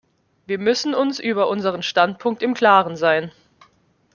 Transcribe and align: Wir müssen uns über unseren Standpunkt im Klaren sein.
Wir 0.47 0.57
müssen 0.57 0.95
uns 0.95 1.19
über 1.19 1.47
unseren 1.47 1.83
Standpunkt 1.83 2.41
im 2.41 2.55
Klaren 2.55 2.95
sein. 2.95 3.31